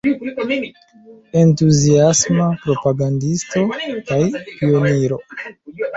[1.41, 3.61] Entuziasma propagandisto
[4.09, 4.21] kaj
[4.55, 5.21] pioniro.